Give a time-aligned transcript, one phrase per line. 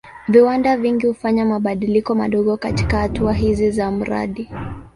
[0.27, 4.49] Viwanda vingi hufanya mabadiliko madogo katika hatua hizi za mradi.